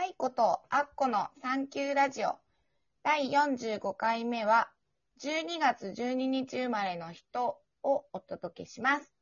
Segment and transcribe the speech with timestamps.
[0.00, 2.36] 愛子とアッコのサンキューラジオ
[3.02, 4.70] 第45回目は
[5.20, 9.12] 12月12日生まれの人をお届けします。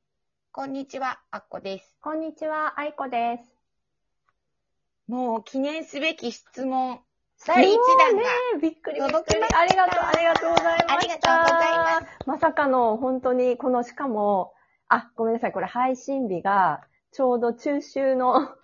[0.52, 1.96] こんにちは、アッコです。
[2.02, 3.44] こんにちは、愛子です。
[5.08, 7.00] もう記念すべき質問
[7.46, 7.68] 第1
[7.98, 8.28] 弾がね、
[8.60, 10.94] びっくりびっくり届きましたありがとう、ありがとうございました。
[10.94, 12.28] ありがとうございます。
[12.28, 14.52] まさかの、本当に、この、しかも、
[14.88, 16.82] あ、ごめんなさい、これ配信日が、
[17.12, 18.54] ちょうど中秋の、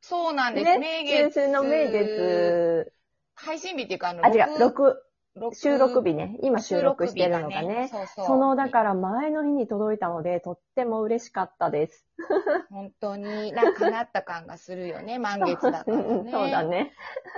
[0.00, 0.64] そうなんです。
[0.64, 1.34] ね、名月。
[1.34, 2.92] 中秋の名月、
[3.34, 5.02] 配信日っていうか、あの、あ、違う、録
[5.36, 6.36] 6、収録日ね。
[6.42, 7.88] 今収録してるのがね。
[7.90, 8.26] そうそう。
[8.26, 12.06] その、だから前の日に届いたので、とっても嬉しかったです。
[12.70, 16.30] 本当に、なんかなった感がするよね、満月だからうんね。
[16.32, 16.92] そうだね。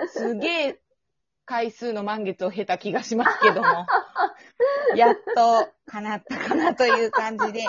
[0.08, 0.80] すげえ
[1.44, 3.86] 回数の満月を経た気がしますけども、
[4.96, 7.64] やっと叶ったかなという感じで、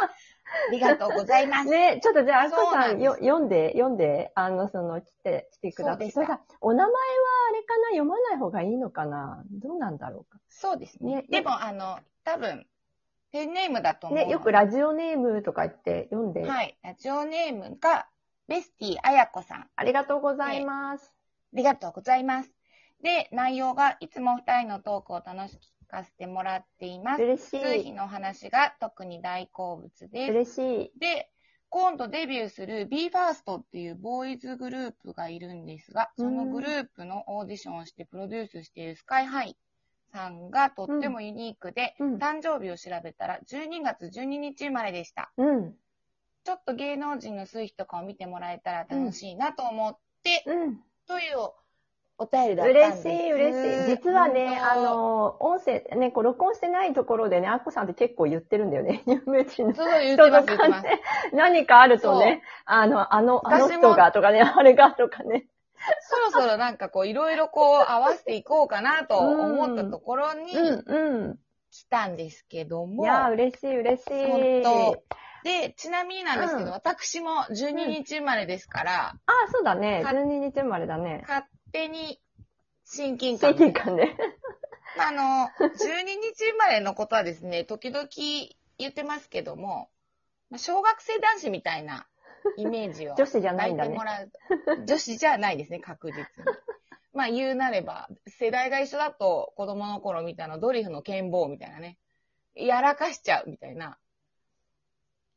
[0.70, 1.70] ありがとうございます。
[1.70, 6.12] ね、ちょっとじゃあ、あそうこさんよ読んで、読んで、あの、その、来て、来てください。
[6.12, 6.94] それから、お名前は
[7.50, 7.88] あれかな？
[7.90, 9.44] 読まない方がいいのかな？
[9.52, 10.40] どうなんだろうか？
[10.50, 11.16] そうですね。
[11.16, 12.66] ねでも、あの、多分、
[13.32, 14.34] ペンネームだと思うのね、で。
[14.34, 16.44] よくラジオネームとか言って読んで。
[16.44, 16.78] はい。
[16.84, 18.08] ラジオネームが、
[18.48, 19.62] ベスティあやこさん。
[19.62, 21.12] あありがとうございます。
[21.54, 22.52] りがとうございます。
[23.02, 25.60] で、内容が、いつも二人のトークを楽し
[25.94, 27.22] かせてもらっています。
[27.22, 27.92] 嬉し数日い。
[27.94, 30.32] の話が特に大好物です。
[30.32, 31.00] 嬉しい。
[31.00, 31.30] で、
[31.70, 39.56] 今度デビューする BE:FIRST っていうボーイズグループがいるんですが、そのグループのオーディションをしてプロデュースしているスカイハイ
[40.12, 42.16] さんがとってもユニークで、うん。
[42.18, 45.32] 誕生日を調べたら12月12日生まれでした。
[45.38, 45.76] うん。
[46.44, 50.80] ちょっと芸能人の数日とかを見てもらえたら楽しいなと思って、うん。
[51.08, 51.38] という
[52.18, 53.08] お便りだったんです。
[53.08, 53.96] 嬉しい、嬉しい。
[53.96, 59.04] 実はね、あ、の、音声、ね、こう、録音してないところでね、アッコさんって結構言ってるんだよね。
[59.08, 60.84] 有名人のそう言ってます、言ってます。
[60.84, 61.02] ね、
[61.34, 65.48] 何かあるとね、あの、あの、あの人がとかね、 あれがとかね。
[66.00, 70.54] そろそろなんかこう、いろいろこう、合わせていこうかなと思ったところに。
[71.74, 74.64] 来たんですけども、いや、嬉しい、嬉しい。
[74.64, 74.96] 本
[75.44, 80.02] で、ちなみになんですけど、うん私も12日生まれですから、あ、そうだね。
[80.04, 81.24] か12日生まれだね。
[81.74, 82.22] 勝手に
[82.86, 83.56] 親近感。
[83.56, 84.16] 正義感ね。
[84.96, 85.70] まああの、12
[86.22, 88.08] 日生まれのことはですね、時々
[88.78, 89.90] 言ってますけども、
[90.52, 92.06] まあ小学生男子みたいな
[92.58, 94.76] イメージを女子じゃないんだね抱ても。
[94.76, 94.86] らう。
[94.86, 96.26] 女子じゃないですね、確実に。
[97.14, 101.98] まあ言うなれば、世代が一緒だと子供の頃見たのドリフの剣棒みたいなね、
[102.54, 103.98] やらかしちゃうみたいな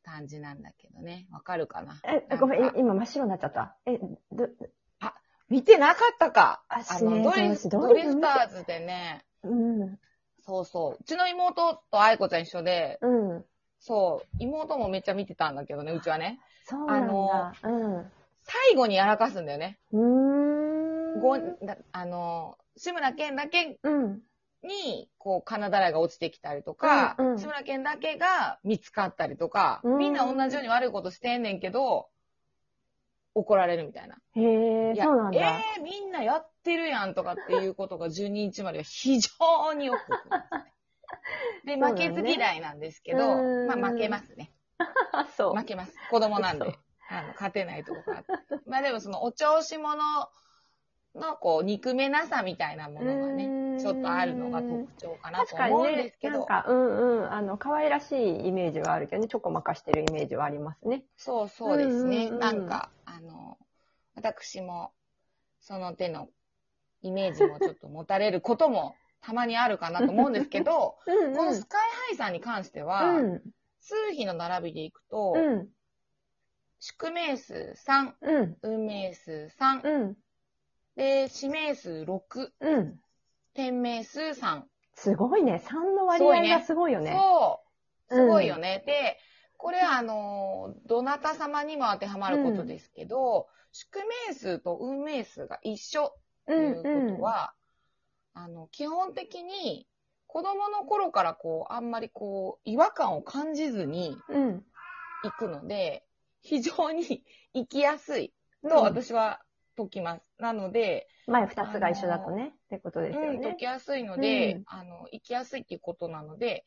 [0.03, 1.27] 感じなんだけどね。
[1.31, 1.99] わかるかな？
[2.03, 3.75] え、ごめん、今真っ白になっちゃった。
[3.85, 3.97] え、
[4.31, 4.47] ど、
[5.49, 9.99] 見てなかったかああの、ねドリ私フ、ドリフターズでね、うん、
[10.45, 10.97] そうそう。
[10.99, 13.45] うちの妹と愛子ちゃん一緒で、うん。
[13.79, 16.39] そう、妹もめっちゃ見てたんだけどね、うちはね。
[16.63, 17.53] そうなんだ。
[17.63, 18.11] うん。
[18.43, 19.77] 最後にやらかすんだよね。
[19.91, 21.21] うーん。
[21.21, 24.21] ごだあの、志村けんだけうん。
[24.63, 32.07] に、こう、金だらいが落ちてきたりとか、うんうん志村けんだけが見つかったりとか、うんみんな同じように悪いことしてんねんけど、
[33.37, 34.15] 怒られるみたいな。
[34.35, 35.39] へえ、そうなんだ。
[35.39, 40.29] えー、みんなやってるやんとかっていうことが12日までは非常によくです
[41.65, 41.77] ね。
[41.77, 44.51] で、 負けず嫌いなんですけど、うんまあ負けますね。
[45.11, 45.55] あ、 そう。
[45.55, 45.93] 負けます。
[46.09, 46.79] 子供なんで。
[47.09, 48.33] あの、勝てないとこがあって。
[48.65, 50.29] まあでもそのお調子者
[51.15, 61.03] の、こう、憎めなさみたいなものがね、んちょっとあるのが特徴かなと確かに思うんでねす、けど、なんか、うんうん、あの、可愛らしいイメージはあるけどね、ちょこまかしてるイメージはありますね。
[61.15, 62.27] そうそうですね。
[62.27, 62.91] うんうんうんなんか、
[64.17, 64.91] 私も、
[65.59, 66.29] その手の
[67.01, 73.41] イメージもちょっと持たれることも たまにあるかなと思うんですけど、うんこのスカイハイさんに関しては、うん。
[73.79, 75.69] 数比の並びでいくと、うん。
[76.79, 78.57] 宿命数3、うん。
[78.63, 80.17] 運命数3、うん。
[80.95, 82.99] で、指名数6、うん。
[83.53, 84.63] 天命数3。
[84.95, 85.61] すごいね。
[85.63, 87.11] 3の割合がすごいよね。
[87.11, 87.63] そ
[88.09, 88.15] う。
[88.15, 88.83] すごいよね。
[88.85, 89.19] で、
[89.57, 96.13] これあの、どなた様にも当てはまることですけど、宿命数と運命数が一緒
[96.47, 96.63] とうん。
[96.63, 97.53] いうことは、
[98.33, 99.87] あの、基本的に
[100.27, 104.47] 子供の頃からこう、あんまりこう、違和感を感じずにうん。
[104.47, 104.63] うん。
[105.23, 106.05] 行くので、
[106.41, 108.33] 非常に生きやすい
[108.63, 109.41] とうん私は
[109.75, 110.31] 解きます。
[110.39, 113.57] なので、前2つが一緒だとね、ってことですようん、解ね。
[113.57, 116.65] きやすいので、うんあの、生きやすいっていうことなので、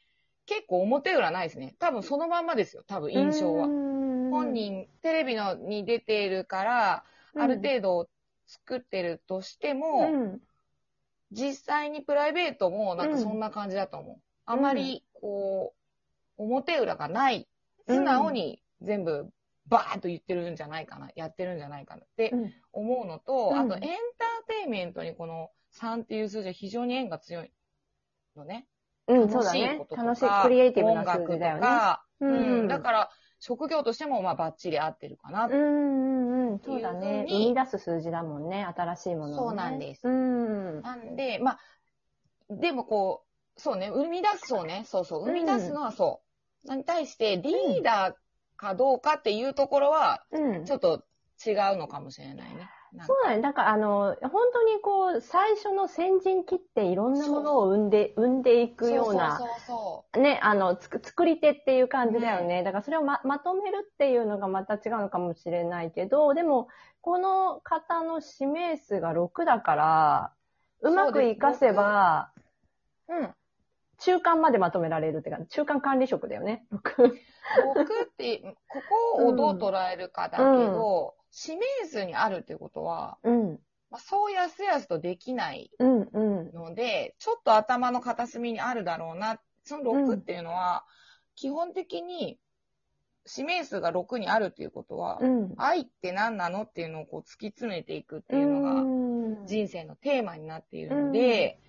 [0.50, 1.76] 結構表裏ないですね。
[1.78, 3.66] 多分そのまんまですよ、多分印象は。
[3.66, 7.04] 本本人、テレビのに出ているから、
[7.36, 8.08] ある程度
[8.46, 10.40] 作ってるとしても、うん。
[11.30, 14.16] 実際にプライベートもなんかそんな感じだと思う。
[14.44, 15.72] あんまり、こ
[16.36, 17.46] う、表裏がない。
[17.86, 19.30] 素直に全部
[19.66, 23.88] バーッと言ってるんじゃないかな、やってるんじゃないかなってうん思うのと、うんあとエンター
[24.48, 27.52] テインメントにこの3っていう数字は非常に縁が強い
[28.36, 28.66] のね。
[29.08, 31.66] うん、そうだね楽しいクリエイティブな数字だよね。
[32.20, 33.10] ううん、だから、
[33.40, 35.46] 職業としても、まあ、バッチリ合ってるかな。
[35.46, 37.24] うんうんうん、そうだね。
[37.28, 39.36] 生み出す数字だもんね、新しいものをね。
[39.36, 40.82] そうなんですうん。
[40.82, 41.58] なんで、まあ、
[42.50, 43.24] でもこ
[43.56, 46.20] う、そうね、生み出す、そうね、そうそう、生み出すのはそ
[46.68, 46.76] う。
[46.76, 48.14] に対して、リーダー
[48.56, 50.64] かどうかっていうところは、うん。
[50.66, 51.02] ちょっと
[51.44, 52.68] 違うのかもしれないね。
[53.06, 53.40] そうだね。
[53.40, 62.64] だから、あの、本当にこう、最初の先陣切っていろんなものを生んで、生んでいくような、そうそうそね、あの、つく作り手っていう感じだよね。
[62.64, 66.68] だからそれをま、まとめるっていうのがまた違うのかもしれないけど、でも、
[67.00, 70.32] この方の指名数が6だから、
[70.82, 72.32] うまく活かせば、
[73.08, 73.14] う。
[73.14, 73.34] うん。
[73.98, 75.48] 中間までまとめられるって感じ。
[75.48, 76.64] 中間管理職だよね。
[76.72, 77.14] 6。
[77.64, 78.80] 僕って、こ
[79.16, 83.58] こをどう捉えるかだけど、指名数にあるっていうことは、うん。
[83.90, 86.52] まあ、そうやすやすとできないうん、うん。
[86.52, 89.40] ので、ちょっと頭の片隅にあるだろうな。
[89.64, 90.84] その6っていうのは、
[91.34, 92.38] 基本的に
[93.26, 95.54] 指名数が6にあるっていうことは、うん。
[95.56, 101.60] 愛って何なのっていうのをこう突き詰めていくっていうのがうん人生のテーマになっているので、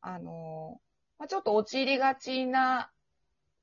[0.00, 0.80] あの、
[1.18, 2.90] まあ、ちょっと陥りがちな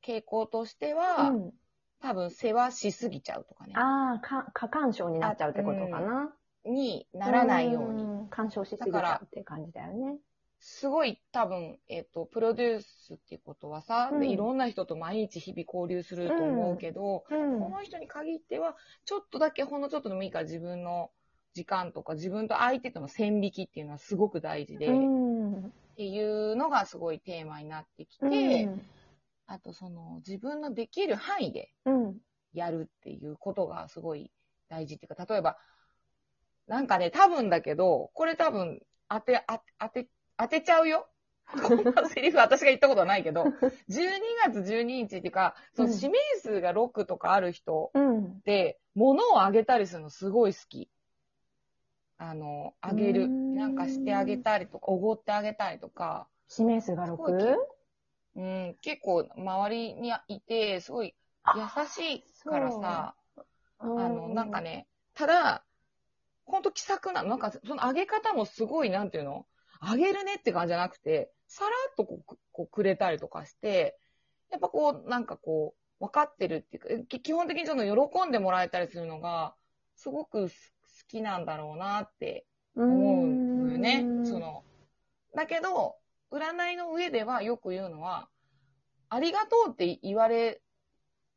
[0.06, 1.54] 傾向としては、うん
[2.02, 6.34] 多分世話しすぎちゃうとかね、ああ、か、過干渉になっちゃうってことかな。
[6.66, 8.04] にならないように。
[8.04, 8.28] ん。
[8.30, 10.18] 干渉しすぎちゃだからうって感じだよね。
[10.60, 21.12] すごい多分、えっ、と、プロデュースっていうことはさ、うんでいろんな人と毎日日々交流すると思うけど、うんこの人に限っては、ちょっとだけほんのちょっとでもいいから自分の
[21.54, 25.74] 時間とか自分と相手との線引きっていうのはすごく大事で、うっん。
[25.96, 28.70] ていうのがすごいテーマになってきて、
[29.48, 32.18] あとその自分のできる範囲でうん。
[32.54, 34.32] やるっていうことがすごい
[34.70, 35.58] 大事っていうか、例えば、
[36.68, 41.08] なんかね、多分だけど、これ多分当て、あ当て、当てちゃうよ。
[41.64, 43.46] こんなセリフ私が言ったことはないけど、
[43.88, 48.26] 12月12日っていうか、そのうん指名数が6とかある人うん。
[48.26, 50.90] って、物をあげたりするのすごい好き。
[52.18, 53.24] あの、あげる。
[53.24, 57.77] うーんなんかしてあげたりとか、おごってあげたりとか、指名数がすごい 6?
[58.38, 61.16] うん、結構周りにいて、すごい
[61.56, 63.16] 優しいからさ、
[63.80, 64.62] ああの、なんか。
[64.62, 65.66] ね、ただ、
[66.46, 67.30] ほんと気さくなの。
[67.30, 69.46] なんか、その上げ方もすごい、なんていうの？
[69.82, 73.98] 上げるねって感じじゃなくて、さらっとこうくこうくれたりとかして、
[74.50, 79.56] やっぱこう、なんかこう、分かってるっていうか、き基本的にその喜んでもらえたりするのが、
[79.96, 82.46] すごくす好きなんだろうなって
[82.76, 83.28] 思う
[83.66, 84.06] のよね。
[84.26, 84.64] その、
[85.36, 85.97] だけど、
[86.32, 88.28] 占いの上ではよく言うのは、
[89.10, 90.62] ありがとうって言われ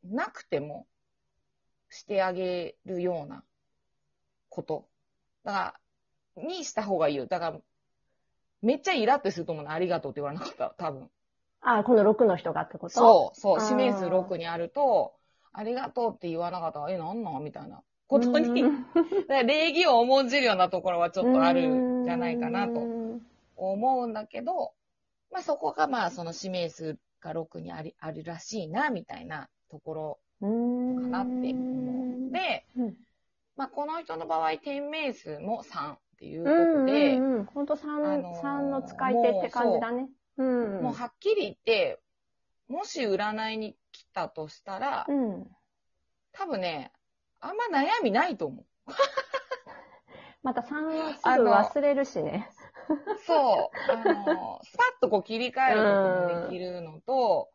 [0.04, 0.86] なくても
[1.88, 3.44] してあげるような
[4.48, 4.88] こと。
[5.44, 5.74] だか
[6.36, 7.26] ら、にした方がいいよ。
[7.26, 7.58] だから、
[8.62, 9.70] めっちゃイラってすると思うの。
[9.70, 11.10] ありがとうって言われなかったら、多分。
[11.62, 12.94] あ、この6の人がってこと？
[12.94, 15.14] そう、そう、指名数6にあると、
[15.52, 17.44] ありがとうって言わなかったら、え、なんなん？
[17.44, 18.64] みたいなことに、
[19.46, 23.26] 礼儀を重んじるようなところはちょっとあるんじゃないかなとうん
[23.56, 24.72] 思うんだけど、
[25.30, 32.32] まあそこがまあその指名数が6にありあるらしいな、みたいなところうんかなって思う。
[32.32, 32.96] で、うん
[33.56, 37.44] まあこの人の場合、天命数も3っていううんことで、うんうん。
[37.44, 40.08] ほんと3、あのー三の使い手って感じだね。
[40.38, 40.82] うん。
[40.82, 42.00] もうはっきり言って、
[42.68, 45.46] もし占いに来たとしたら、うん。
[46.32, 46.92] 多分ね、
[47.40, 48.66] あんま悩みないと思う。
[50.42, 52.50] また3はすぐ忘れるしね。
[53.26, 53.90] そう。
[53.90, 57.50] あの、スパッとこう切り替えることもできるのと、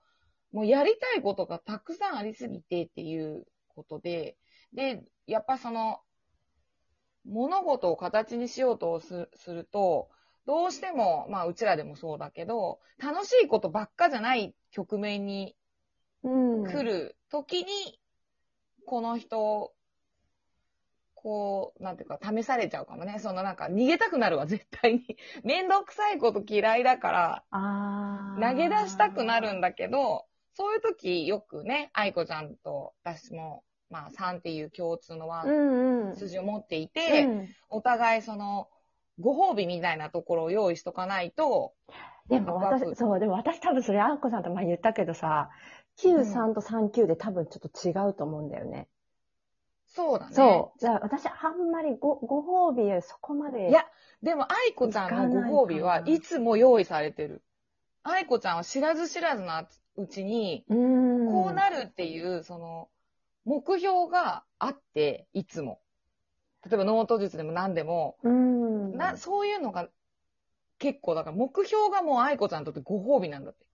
[0.51, 4.38] もうやりたいことがたくさんありすぎてっていうことで、
[4.74, 6.00] で、やっぱその、
[7.25, 10.10] 物事を形にしようとすると、
[10.46, 15.56] どうしても、まあうちらでもそうだけど、楽しいことばっかじゃない局面に。
[16.63, 18.00] 来る時に、
[18.88, 19.75] この人、
[21.25, 23.17] こう、なんていうか、試されちゃうかもね。
[23.17, 25.17] そのなんか、逃げたくなるわ、 絶対に。
[25.44, 36.15] めんどくさいこと嫌いだから、投げ出したくなるんだけど、そういう時、よくね、愛子ちゃんと私も、まあ、3っていう共通のワうン。
[36.15, 38.70] 数字を持っていて、うんお互いその、
[39.20, 41.74] ご褒美みたいなところを用意しとかないと、
[42.29, 45.50] でも私、そう、でも私多分それ、あっこさんと前言ったけどさ、
[45.98, 48.88] 9、3と3、9で多分ちょっと違うと思うんだよね。
[49.95, 50.35] そうだね。
[50.35, 50.79] そう。
[50.79, 53.69] じゃあ私、あんまりご、ご褒美そこまで。
[53.69, 53.85] いや、
[54.21, 57.41] でも、愛子ちゃんのご褒美はいつも用意されてる。
[58.03, 61.33] 愛子ちゃんは知らず知らずなうちに、うーん。
[61.33, 62.89] こうなるっていう、その、
[63.45, 65.79] 目標があって、いつも。
[66.69, 68.91] 例えばノート術でも何でも、うん。
[68.97, 69.87] な、そういうのが
[70.77, 73.65] 結構、だから目標がもう愛子ちゃんにとってご褒美なんだって。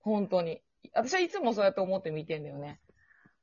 [0.00, 0.60] 本当に。
[0.92, 2.80] 私はいつもそうやって思って見てんだよね。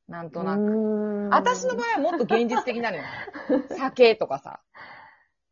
[0.10, 0.66] なんとなく。
[0.66, 3.04] く私の場合はもっと現実的なのよ。
[3.78, 4.60] 酒とかさ、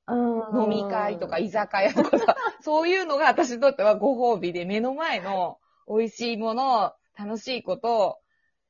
[0.08, 8.20] 合飲み会とか居酒屋とかさ、 そういうのが私にとってはご褒美で、目の前の美味しいもの、楽しいこと、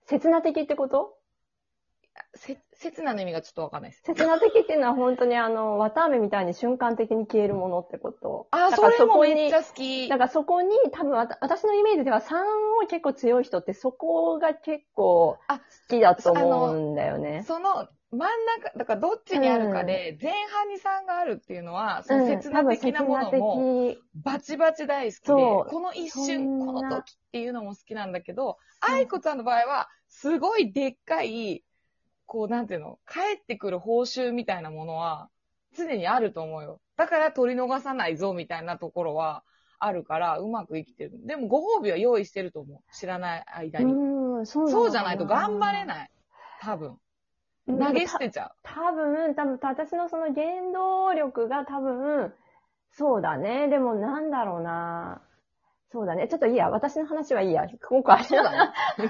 [0.06, 1.18] 刹那的ってこと？
[2.36, 4.04] せ、切なの意味がちょっとわかんないです。
[4.06, 8.48] 刹那的っていうのは本当にあの、綿飴みたいに瞬間的に消えるものってこと。
[8.52, 10.18] あ、それもめっちゃ好きだ。
[10.18, 12.36] からそこに多分私のイメージでは3
[12.84, 17.44] を結構強い人ってそこが結構あ好きだと思うんだよね。
[17.48, 31.66] その真ん中、だからどっちにあるかで、前半に3があるっていうのは、その切な的なものも、バチバチ大好きで、この一そ瞬、この時っていうのも好きなんだけど、愛子ちゃんの場合は、すごいでっかい、
[32.28, 35.30] こう、なんていうの、帰ってくる報酬みたいなものは、
[35.76, 36.80] 常にあると思うよ。
[36.96, 39.44] だから取り逃さないぞ、みたいなところは、
[39.80, 41.12] あるから、うまく生きてる。
[41.26, 42.96] でも、ご褒美は用意してると思う。
[42.96, 43.94] 知らない間に。
[43.94, 46.12] うん、そうそうじゃないと頑張れない。
[46.62, 46.90] 多分。
[46.90, 46.98] うん
[47.68, 52.34] 投げ捨てちゃ多分、多分、私のその原動力が多分、
[52.92, 53.68] そうだね。
[53.68, 55.22] でもなんだろうな。
[55.90, 56.28] そうだね。
[56.28, 56.70] ちょっといいや。
[56.70, 57.66] 私の話はいいや。
[57.90, 58.24] 今回う。
[58.26, 58.74] そうだね。
[58.98, 59.08] で、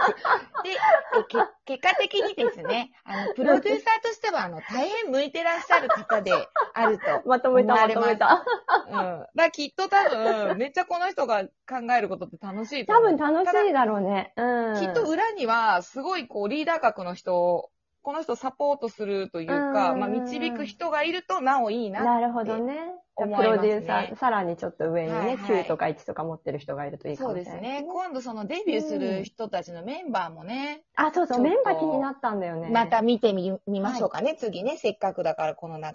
[1.66, 6.32] け結果的にですね、あの、プロデューサーとしては、あの、大変向いてらっしゃる方で
[6.76, 7.04] あると。
[7.26, 8.46] まとめた、まとめた。
[8.86, 8.94] うん。
[8.94, 13.02] だからきっと多分、めっちゃこの人が考えることって楽しいと多。
[13.02, 14.34] 分楽しいだろうね。
[14.38, 14.80] うん。
[14.80, 17.72] きっと裏には、すごいこう、リーダー格の人を、
[18.04, 22.04] この人をサポートするというか、うんまあ、導く人がいると、なおいいな。
[22.04, 22.94] なるほどね。
[23.18, 27.62] プロデューサー、さらにちょっと上にね、はいはい9とか1とか持ってる人がいるといいかそうもしれない。
[27.62, 27.88] ですね。
[27.90, 32.70] 今度そのデビューする人たちのメンバーもね、あ、そうそう、メンバー気になったんだよね。
[32.70, 34.78] また見てみ、みましょうかね、次ね。
[34.78, 35.92] せっかくだからこの流れ